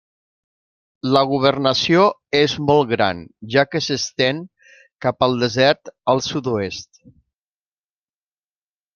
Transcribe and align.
La 1.15 1.21
governació 1.31 2.05
és 2.37 2.55
molt 2.69 2.87
gran, 2.91 3.19
ja 3.55 3.65
que 3.73 3.81
s'estén 3.87 4.39
cap 5.07 5.25
al 5.27 5.37
desert 5.43 5.91
al 6.15 6.23
sud-oest. 6.29 6.99